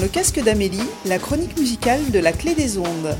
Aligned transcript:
le 0.00 0.08
casque 0.08 0.42
d'Amélie, 0.42 0.80
la 1.04 1.18
chronique 1.18 1.58
musicale 1.58 2.10
de 2.10 2.18
la 2.18 2.32
clé 2.32 2.54
des 2.54 2.78
ondes. 2.78 3.14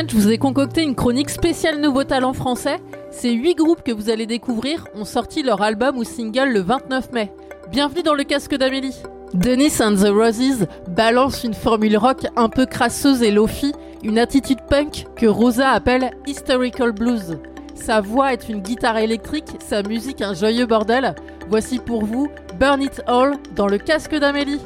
Semaine, 0.00 0.10
je 0.10 0.16
vous 0.16 0.30
ai 0.30 0.38
concocté 0.38 0.82
une 0.82 0.94
chronique 0.94 1.30
spéciale 1.30 1.80
Nouveau 1.80 2.04
Talent 2.04 2.32
français. 2.32 2.76
Ces 3.10 3.32
8 3.32 3.54
groupes 3.54 3.82
que 3.82 3.92
vous 3.92 4.08
allez 4.10 4.26
découvrir 4.26 4.86
ont 4.94 5.04
sorti 5.04 5.42
leur 5.42 5.62
album 5.62 5.98
ou 5.98 6.04
single 6.04 6.50
le 6.50 6.60
29 6.60 7.12
mai. 7.12 7.32
Bienvenue 7.70 8.02
dans 8.02 8.14
le 8.14 8.24
casque 8.24 8.54
d'Amélie. 8.54 8.96
Dennis 9.34 9.80
and 9.80 9.96
the 9.96 10.08
Roses 10.08 10.66
balance 10.88 11.44
une 11.44 11.54
formule 11.54 11.96
rock 11.96 12.26
un 12.36 12.48
peu 12.48 12.66
crasseuse 12.66 13.22
et 13.22 13.30
lofi, 13.30 13.72
une 14.02 14.18
attitude 14.18 14.60
punk 14.68 15.06
que 15.16 15.26
Rosa 15.26 15.70
appelle 15.70 16.10
historical 16.26 16.92
blues. 16.92 17.38
Sa 17.74 18.00
voix 18.00 18.32
est 18.32 18.48
une 18.48 18.60
guitare 18.60 18.98
électrique, 18.98 19.56
sa 19.60 19.82
musique 19.82 20.22
un 20.22 20.34
joyeux 20.34 20.66
bordel. 20.66 21.14
Voici 21.48 21.78
pour 21.78 22.04
vous 22.04 22.28
Burn 22.58 22.82
It 22.82 23.02
All 23.06 23.36
dans 23.54 23.66
le 23.66 23.78
casque 23.78 24.14
d'Amélie. 24.14 24.60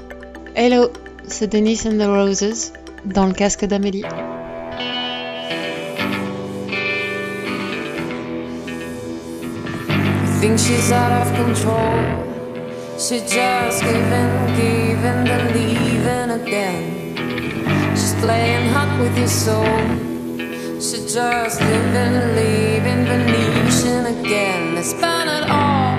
Hello, 0.55 0.89
c'est 1.27 1.49
Dennis 1.49 1.83
and 1.87 1.99
the 1.99 2.07
Roses 2.07 2.73
dans 3.05 3.27
le 3.27 3.33
casque 3.33 3.65
d'Amélie. 3.65 4.05
Think 10.45 10.59
she's 10.59 10.93
out 10.93 11.13
of 11.23 11.29
control. 11.41 11.97
She 12.99 13.17
just 13.21 13.81
giving, 13.83 14.33
giving, 14.59 15.21
then 15.29 15.45
leaving 15.57 16.31
again. 16.39 17.97
She's 17.97 18.15
playing 18.23 18.69
hot 18.69 19.01
with 19.01 19.17
your 19.17 19.33
soul. 19.45 19.79
She 20.87 20.99
just 21.17 21.63
living, 21.63 22.17
leaving, 22.37 23.03
Venetian 23.09 24.05
again. 24.17 24.75
Let's 24.75 24.93
burn 24.93 25.29
it 25.39 25.49
all, 25.49 25.97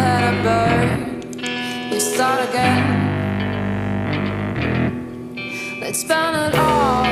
let 0.00 0.20
it 0.30 0.38
burn. 0.46 1.90
We 1.90 2.00
start 2.00 2.40
again. 2.48 2.84
Let's 5.78 6.04
burn 6.04 6.34
it 6.46 6.54
all, 6.54 7.04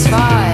satisfied. 0.00 0.49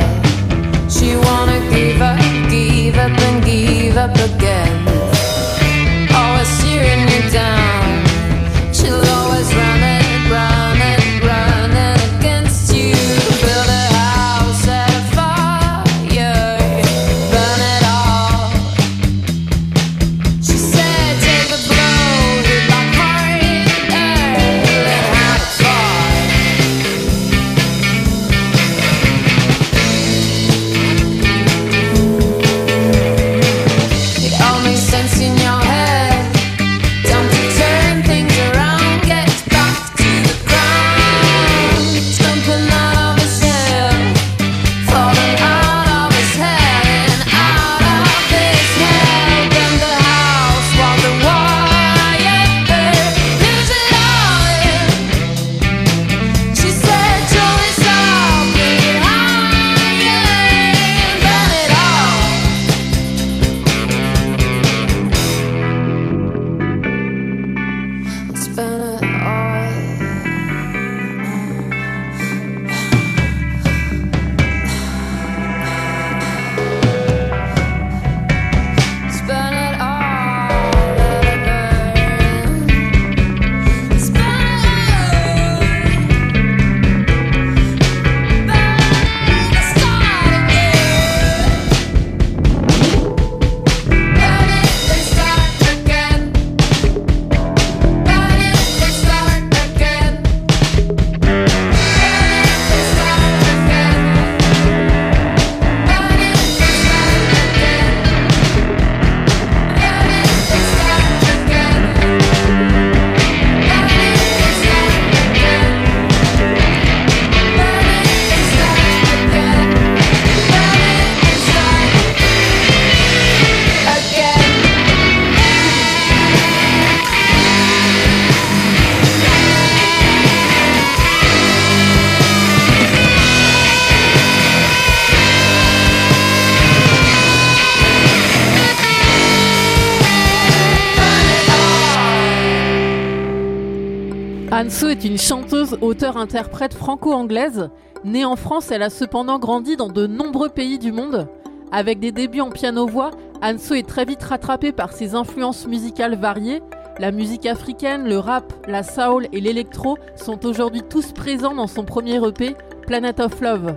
Anso 144.57 144.89
est 144.89 145.05
une 145.05 145.19
chanteuse, 145.19 145.77
auteure-interprète 145.83 146.73
franco-anglaise. 146.73 147.69
Née 148.05 148.25
en 148.25 148.37
France, 148.37 148.71
elle 148.71 148.83
a 148.83 148.89
cependant 148.89 149.39
grandi 149.39 149.77
dans 149.77 149.91
de 149.91 150.07
nombreux 150.07 150.49
pays 150.49 150.79
du 150.79 150.93
monde. 150.93 151.29
Avec 151.73 152.01
des 152.01 152.11
débuts 152.11 152.41
en 152.41 152.49
piano-voix, 152.49 153.11
Anso 153.43 153.75
est 153.75 153.87
très 153.87 154.07
vite 154.07 154.23
rattrapée 154.23 154.73
par 154.73 154.95
ses 154.95 155.15
influences 155.15 155.67
musicales 155.67 156.15
variées. 156.15 156.63
La 156.99 157.13
musique 157.13 157.45
africaine, 157.45 158.09
le 158.09 158.19
rap, 158.19 158.51
la 158.67 158.83
soul 158.83 159.29
et 159.31 159.43
l'électro 159.43 159.99
sont 160.15 160.47
aujourd'hui 160.47 160.81
tous 160.89 161.13
présents 161.13 161.55
dans 161.55 161.67
son 161.67 161.85
premier 161.85 162.17
EP, 162.27 162.57
Planet 162.87 163.21
of 163.21 163.39
Love. 163.43 163.75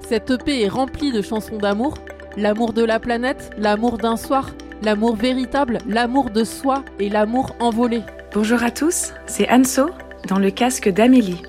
Cette 0.00 0.30
EP 0.30 0.62
est 0.62 0.68
remplie 0.68 1.12
de 1.12 1.20
chansons 1.20 1.58
d'amour, 1.58 1.98
l'amour 2.38 2.72
de 2.72 2.84
la 2.84 3.00
planète, 3.00 3.50
l'amour 3.58 3.98
d'un 3.98 4.16
soir, 4.16 4.52
l'amour 4.82 5.14
véritable, 5.14 5.76
l'amour 5.86 6.30
de 6.30 6.42
soi 6.42 6.84
et 6.98 7.10
l'amour 7.10 7.54
envolé. 7.60 8.00
Bonjour 8.32 8.62
à 8.62 8.70
tous, 8.70 9.12
c'est 9.26 9.50
Anso 9.52 9.90
dans 10.28 10.38
le 10.38 10.50
casque 10.50 10.88
d'Amélie. 10.88 11.42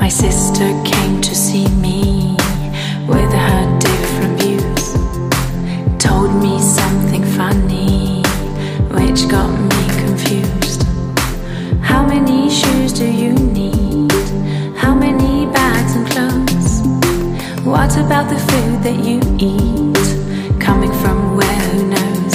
My 0.00 0.08
sister 0.08 0.68
came 0.84 1.20
to 1.20 1.34
see 1.34 1.68
me 1.68 2.36
with 3.08 3.32
her 3.32 3.71
What 17.92 18.06
about 18.06 18.30
the 18.30 18.38
food 18.38 18.82
that 18.84 19.04
you 19.04 19.20
eat? 19.36 20.58
Coming 20.58 20.90
from 21.02 21.36
where, 21.36 21.60
who 21.68 21.88
knows? 21.92 22.34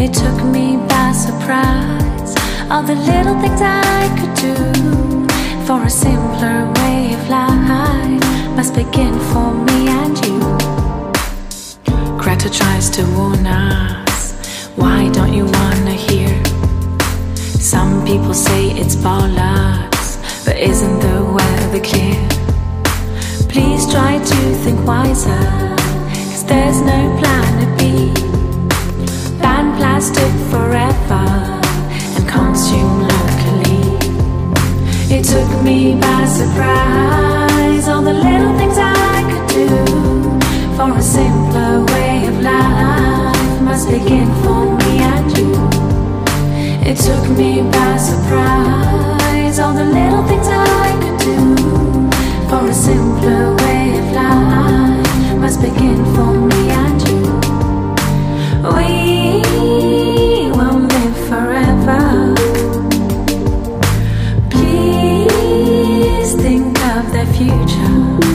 It 0.00 0.14
took 0.14 0.42
me 0.42 0.78
by 0.88 1.12
surprise. 1.12 2.32
All 2.70 2.82
the 2.82 2.94
little 2.94 3.38
things 3.42 3.60
I 3.60 4.08
could 4.16 4.34
do 4.40 4.56
for 5.66 5.84
a 5.84 5.90
simpler 5.90 6.64
way 6.80 7.12
of 7.12 7.28
life 7.28 8.56
must 8.56 8.74
begin 8.74 9.20
for 9.32 9.52
me 9.52 9.88
and 9.88 10.16
you. 10.24 10.40
Greta 12.16 12.48
tries 12.48 12.88
to 12.96 13.02
warn 13.18 13.46
us. 13.46 14.32
Why 14.76 15.10
don't 15.10 15.34
you 15.34 15.44
wanna 15.44 15.92
hear? 15.92 16.32
Some 17.36 18.02
people 18.06 18.32
say 18.32 18.70
it's 18.70 18.96
bollocks, 18.96 20.16
but 20.46 20.56
isn't 20.56 21.00
the 21.00 21.22
weather 21.36 21.84
clear? 21.84 22.37
Please 23.48 23.90
try 23.90 24.18
to 24.18 24.36
think 24.62 24.86
wiser, 24.86 25.44
cause 26.30 26.44
there's 26.44 26.80
no 26.82 27.16
planet 27.18 27.78
B. 27.78 28.12
Ban 29.40 29.74
plastic 29.78 30.32
forever 30.50 31.24
and 32.16 32.28
consume 32.28 33.08
locally. 33.08 33.96
It 35.10 35.24
took 35.24 35.50
me 35.62 35.94
by 35.98 36.26
surprise, 36.26 37.88
all 37.88 38.02
the 38.02 38.12
little 38.12 38.54
things 38.58 38.76
I 38.76 39.24
could 39.30 39.48
do 39.56 39.68
for 40.76 40.90
a 40.96 41.02
simpler 41.02 41.86
way 41.86 42.26
of 42.26 42.40
life 42.42 43.62
must 43.62 43.88
begin 43.88 44.28
for 44.42 44.76
me 44.76 44.92
and 45.12 45.38
you. 45.38 45.50
It 46.90 46.96
took 46.98 47.24
me 47.36 47.62
by 47.62 47.96
surprise, 47.96 49.58
all 49.58 49.72
the 49.72 49.86
little 49.86 50.24
things 50.28 50.48
I 50.48 50.98
could 51.02 51.18
do 51.20 51.57
a 52.68 52.74
simpler 52.74 53.56
way 53.56 53.98
of 53.98 54.12
life 54.12 55.38
must 55.40 55.62
begin 55.62 56.04
for 56.14 56.34
me 56.34 56.68
and 56.68 57.00
you. 57.08 57.22
We 58.76 60.50
won't 60.50 60.92
live 60.92 61.16
forever. 61.30 62.34
Please 64.50 66.34
think 66.34 66.78
of 66.94 67.10
the 67.10 67.24
future. 67.38 68.27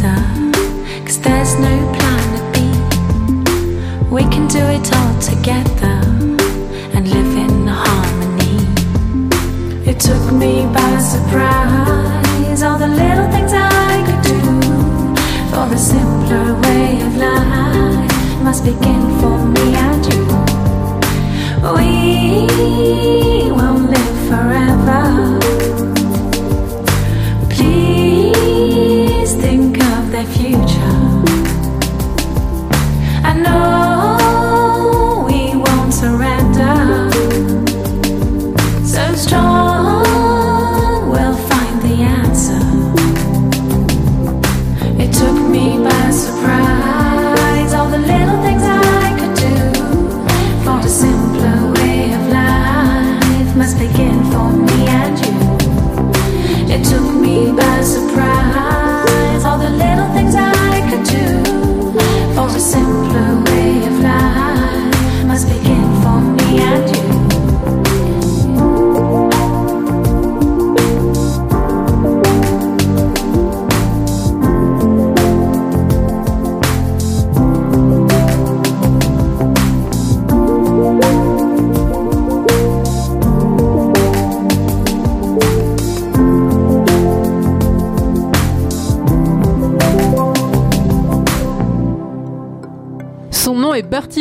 Cause 0.00 1.20
there's 1.20 1.56
no 1.56 1.92
planet 1.92 2.54
B. 2.54 2.56
We 4.08 4.22
can 4.22 4.48
do 4.48 4.58
it 4.58 4.92
all 4.94 4.99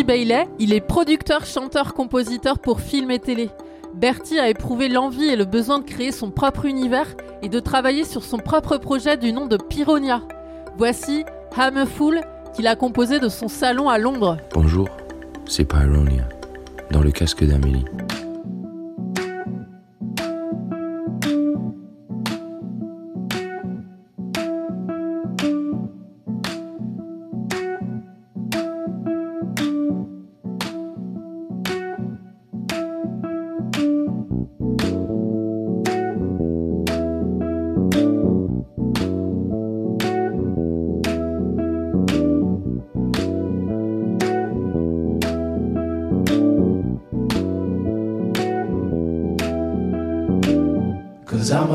Bailey, 0.09 0.47
il 0.57 0.73
est 0.73 0.81
producteur, 0.81 1.45
chanteur, 1.45 1.93
compositeur 1.93 2.57
pour 2.57 2.81
film 2.81 3.11
et 3.11 3.19
télé. 3.19 3.51
Bertie 3.93 4.39
a 4.39 4.49
éprouvé 4.49 4.89
l'envie 4.89 5.27
et 5.27 5.35
le 5.35 5.45
besoin 5.45 5.77
de 5.77 5.83
créer 5.83 6.11
son 6.11 6.31
propre 6.31 6.65
univers 6.65 7.15
et 7.43 7.47
de 7.47 7.59
travailler 7.59 8.03
sur 8.03 8.23
son 8.23 8.39
propre 8.39 8.77
projet 8.77 9.17
du 9.17 9.31
nom 9.31 9.45
de 9.45 9.55
Pyronia. 9.55 10.23
Voici 10.79 11.25
Hammerful 11.55 12.21
qu'il 12.55 12.65
a 12.65 12.75
composé 12.75 13.19
de 13.19 13.29
son 13.29 13.47
salon 13.47 13.87
à 13.87 13.99
Londres. 13.99 14.37
Bonjour, 14.55 14.89
c'est 15.45 15.65
Pyronia, 15.65 16.27
dans 16.89 17.01
le 17.01 17.11
casque 17.11 17.43
d'Amélie. 17.43 17.85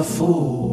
A 0.04 0.06
fool 0.06 0.63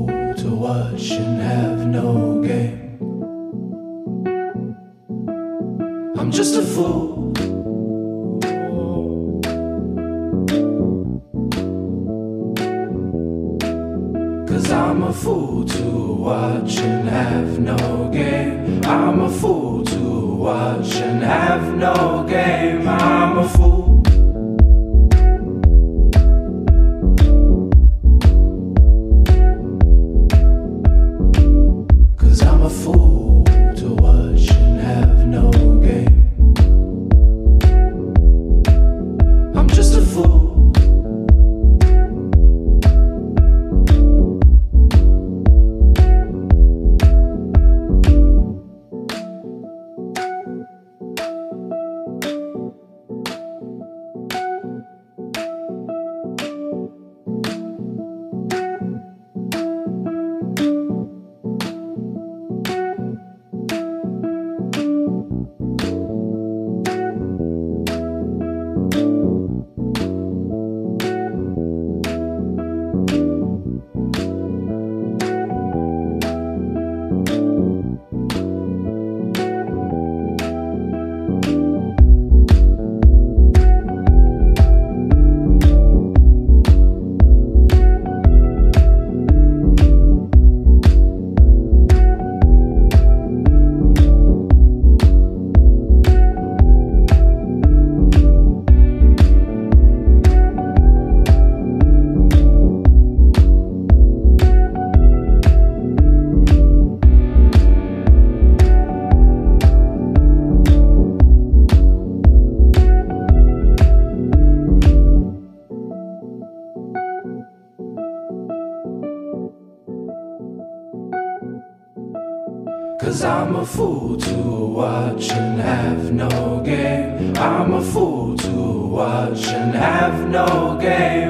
watch 125.21 125.31
and 125.37 125.61
have 125.61 126.11
no 126.11 126.61
game. 126.65 127.37
I'm 127.37 127.73
a 127.73 127.81
fool 127.81 128.35
to 128.37 128.87
watch 128.87 129.47
and 129.49 129.75
have 129.75 130.27
no 130.29 130.79
game. 130.81 131.20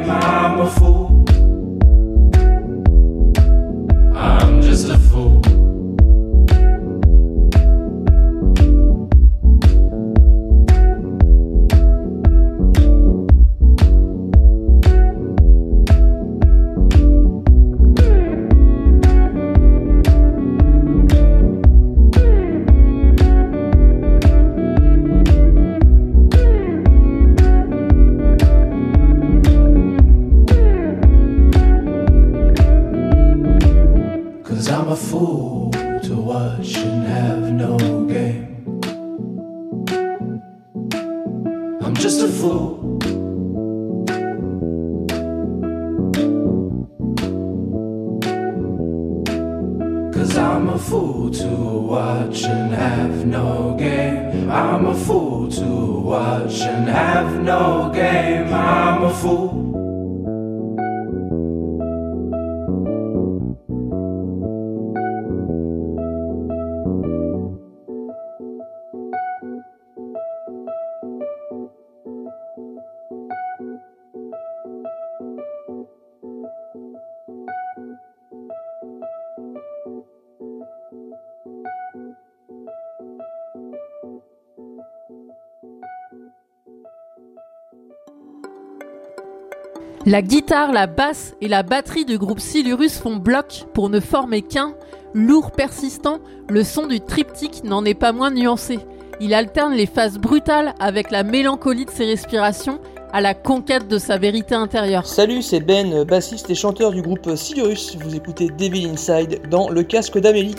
La 90.07 90.23
guitare, 90.23 90.71
la 90.71 90.87
basse 90.87 91.35
et 91.41 91.47
la 91.47 91.61
batterie 91.61 92.05
du 92.05 92.17
groupe 92.17 92.39
Silurus 92.39 92.97
font 92.97 93.17
bloc 93.17 93.65
pour 93.75 93.89
ne 93.89 93.99
former 93.99 94.41
qu'un. 94.41 94.73
Lourd, 95.13 95.51
persistant, 95.51 96.19
le 96.49 96.63
son 96.63 96.87
du 96.87 97.01
triptyque 97.01 97.63
n'en 97.63 97.85
est 97.85 97.93
pas 97.93 98.11
moins 98.11 98.31
nuancé. 98.31 98.79
Il 99.19 99.35
alterne 99.35 99.73
les 99.73 99.85
phases 99.85 100.17
brutales 100.17 100.73
avec 100.79 101.11
la 101.11 101.21
mélancolie 101.21 101.85
de 101.85 101.91
ses 101.91 102.05
respirations 102.05 102.79
à 103.13 103.21
la 103.21 103.35
conquête 103.35 103.87
de 103.87 103.99
sa 103.99 104.17
vérité 104.17 104.55
intérieure. 104.55 105.05
Salut, 105.05 105.43
c'est 105.43 105.59
Ben, 105.59 106.03
bassiste 106.03 106.49
et 106.49 106.55
chanteur 106.55 106.91
du 106.91 107.03
groupe 107.03 107.35
Silurus. 107.35 107.95
Vous 108.03 108.15
écoutez 108.15 108.47
Devil 108.47 108.87
Inside 108.87 109.49
dans 109.51 109.69
Le 109.69 109.83
Casque 109.83 110.17
d'Amélie. 110.17 110.55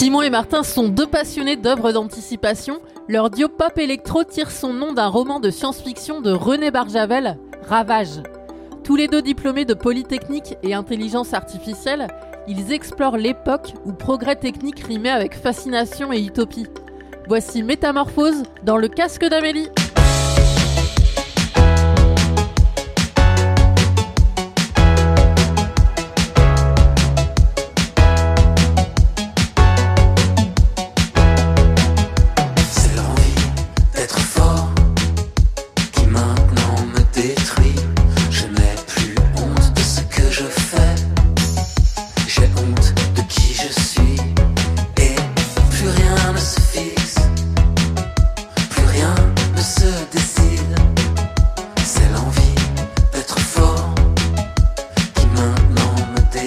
Simon 0.00 0.22
et 0.22 0.30
Martin 0.30 0.62
sont 0.62 0.88
deux 0.88 1.06
passionnés 1.06 1.56
d'œuvres 1.56 1.92
d'anticipation. 1.92 2.80
Leur 3.06 3.28
duo 3.28 3.48
pop 3.48 3.76
électro 3.76 4.24
tire 4.24 4.50
son 4.50 4.72
nom 4.72 4.94
d'un 4.94 5.08
roman 5.08 5.40
de 5.40 5.50
science-fiction 5.50 6.22
de 6.22 6.32
René 6.32 6.70
Barjavel, 6.70 7.36
Ravage. 7.68 8.22
Tous 8.82 8.96
les 8.96 9.08
deux 9.08 9.20
diplômés 9.20 9.66
de 9.66 9.74
Polytechnique 9.74 10.56
et 10.62 10.72
intelligence 10.72 11.34
artificielle, 11.34 12.08
ils 12.48 12.72
explorent 12.72 13.18
l'époque 13.18 13.74
où 13.84 13.92
progrès 13.92 14.36
technique 14.36 14.80
rimait 14.80 15.10
avec 15.10 15.34
fascination 15.34 16.14
et 16.14 16.24
utopie. 16.24 16.66
Voici 17.28 17.62
Métamorphose 17.62 18.44
dans 18.64 18.78
le 18.78 18.88
casque 18.88 19.26
d'Amélie. 19.26 19.68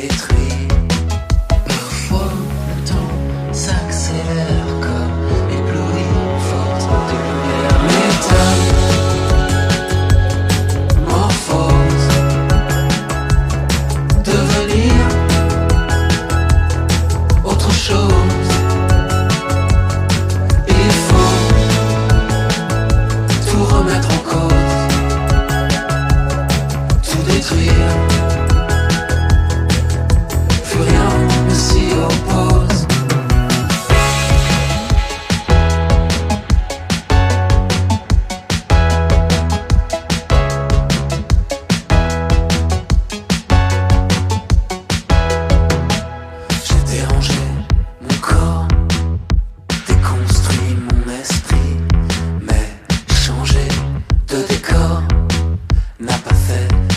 Me 0.04 0.33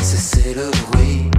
fait 0.06 0.16
cesser 0.16 0.54
le 0.54 0.70
bruit. 0.90 1.35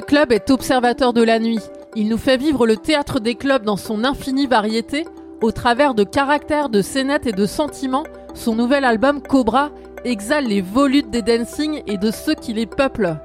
Club 0.00 0.32
est 0.32 0.50
observateur 0.50 1.12
de 1.12 1.22
la 1.22 1.38
nuit. 1.38 1.60
Il 1.94 2.08
nous 2.08 2.16
fait 2.16 2.38
vivre 2.38 2.66
le 2.66 2.76
théâtre 2.78 3.20
des 3.20 3.34
clubs 3.34 3.64
dans 3.64 3.76
son 3.76 4.04
infinie 4.04 4.46
variété, 4.46 5.06
au 5.42 5.52
travers 5.52 5.94
de 5.94 6.04
caractères, 6.04 6.70
de 6.70 6.80
scénettes 6.80 7.26
et 7.26 7.32
de 7.32 7.44
sentiments. 7.44 8.04
Son 8.32 8.54
nouvel 8.54 8.84
album 8.84 9.20
Cobra 9.20 9.70
exhale 10.04 10.46
les 10.46 10.62
volutes 10.62 11.10
des 11.10 11.20
dancing 11.20 11.82
et 11.86 11.98
de 11.98 12.10
ceux 12.10 12.34
qui 12.34 12.54
les 12.54 12.66
peuplent. 12.66 13.18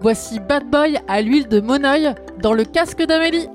Voici 0.00 0.40
Bad 0.40 0.64
Boy 0.70 0.98
à 1.08 1.20
l'huile 1.20 1.48
de 1.48 1.60
Monoeil 1.60 2.14
dans 2.40 2.54
le 2.54 2.64
casque 2.64 3.02
d'Amélie. 3.02 3.48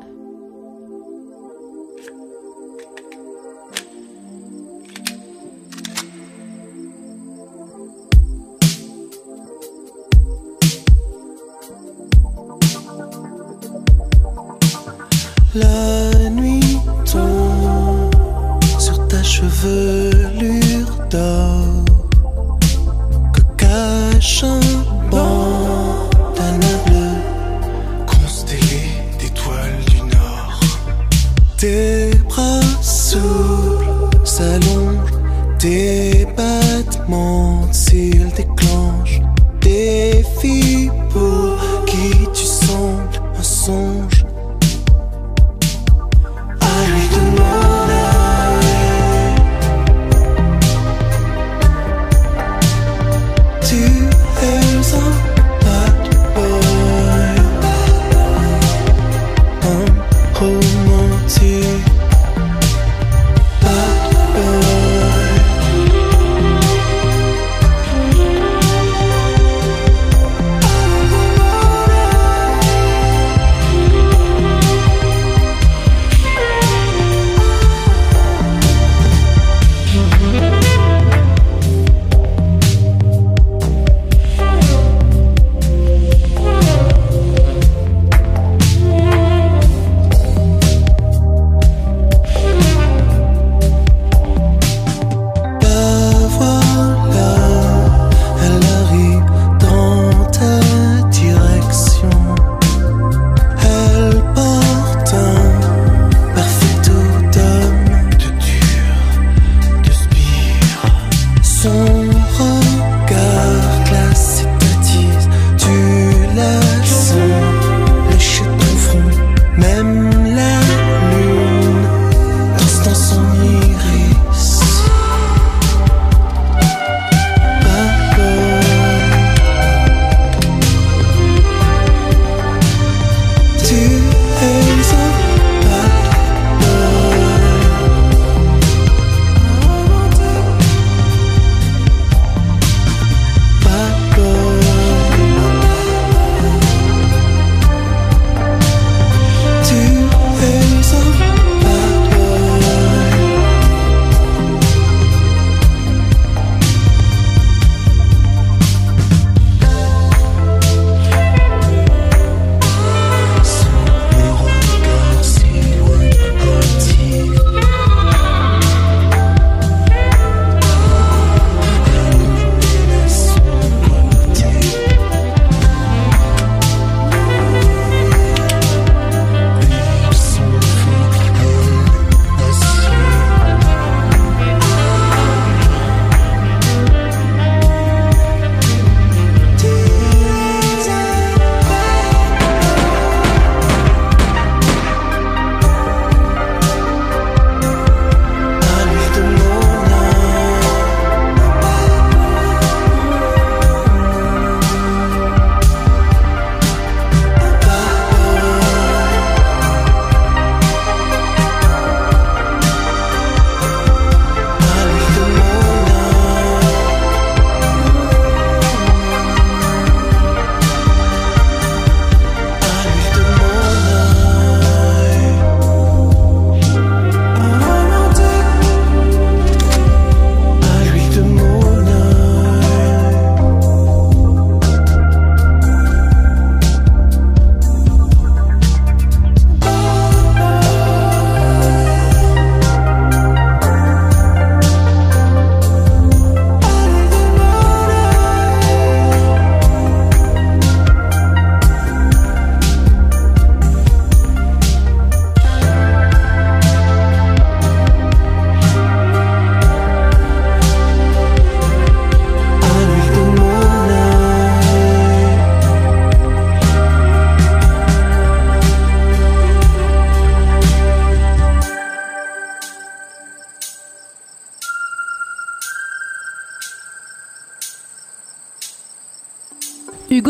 La 15.55 16.29
nuit 16.29 16.77
tombe 17.11 18.63
sur 18.77 19.07
ta 19.07 19.23
chevelure 19.23 20.91
d'or 21.09 21.85
que 23.33 23.41
cache 23.57 24.45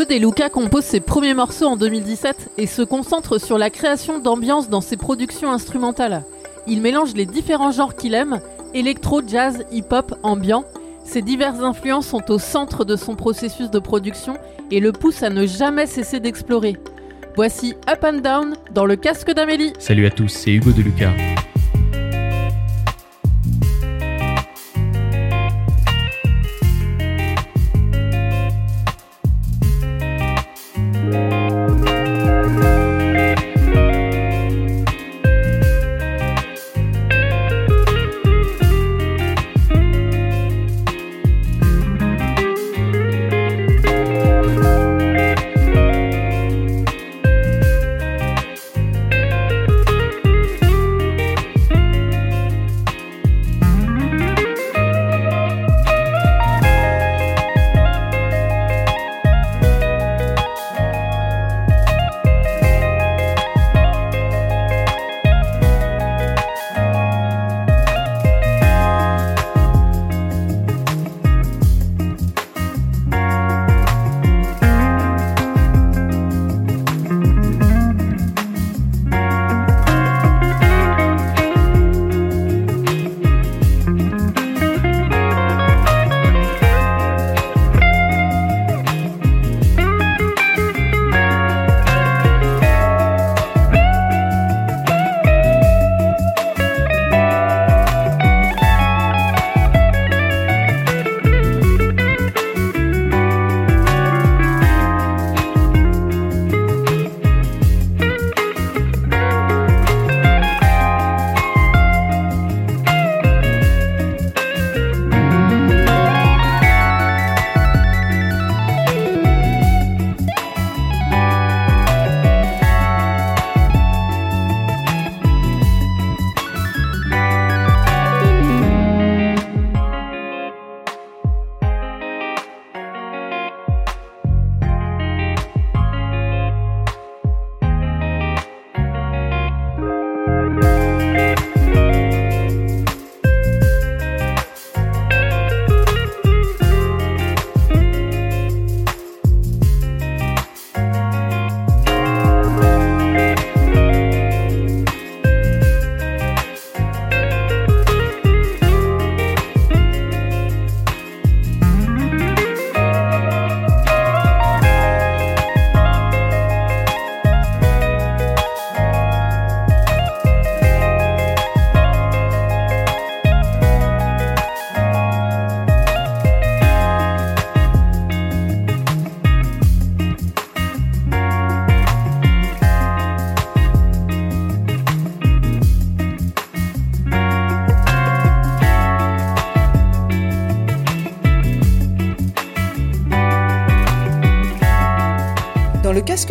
Hugo 0.10 0.20
De 0.20 0.26
Luca 0.26 0.50
compose 0.50 0.86
ses 0.86 1.02
premiers 1.02 1.34
morceaux 1.36 1.66
en 1.66 1.78
2017 1.78 2.52
et 2.58 2.66
se 2.66 2.82
concentre 2.82 3.40
sur 3.40 3.58
la 3.58 3.70
création 3.70 4.18
d'ambiance 4.18 4.70
dans 4.70 4.82
ses 4.82 4.98
productions 4.98 5.52
instrumentales. 5.52 6.24
Il 6.68 6.82
mélange 6.82 7.14
les 7.14 7.26
différents 7.26 7.72
genres 7.72 7.96
qu'il 7.96 8.16
aime, 8.16 8.40
électro, 8.74 9.22
jazz, 9.26 9.66
hip-hop, 9.72 10.16
ambiant. 10.24 10.64
Ces 11.04 11.22
diverses 11.22 11.60
influences 11.60 12.08
sont 12.08 12.32
au 12.32 12.40
centre 12.40 12.86
de 12.86 12.96
son 12.96 13.16
processus 13.16 13.70
de 13.70 13.80
production 13.80 14.38
et 14.72 14.80
le 14.80 14.92
poussent 14.92 15.24
à 15.24 15.30
ne 15.30 15.46
jamais 15.46 15.86
cesser 15.86 16.20
d'explorer. 16.20 16.78
Voici 17.36 17.76
Up 17.90 18.04
and 18.04 18.22
Down 18.22 18.56
dans 18.74 18.86
le 18.86 18.96
casque 18.96 19.32
d'Amélie. 19.32 19.74
Salut 19.80 20.08
à 20.08 20.12
tous, 20.12 20.30
c'est 20.30 20.52
Hugo 20.52 20.72
De 20.72 20.82
Luca. 20.82 21.10